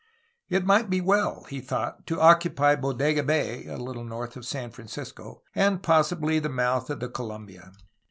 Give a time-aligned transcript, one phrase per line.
[0.49, 4.71] It might be well, he thought, to occupy Bodega Bay (a little north of San
[4.71, 7.71] Francisco) and possibly the mouth of the Columbia.